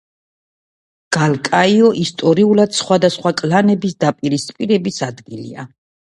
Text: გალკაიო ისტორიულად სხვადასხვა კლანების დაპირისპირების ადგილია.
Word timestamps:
გალკაიო 1.17 1.91
ისტორიულად 2.05 2.73
სხვადასხვა 2.79 3.33
კლანების 3.43 3.95
დაპირისპირების 4.07 5.01
ადგილია. 5.11 5.71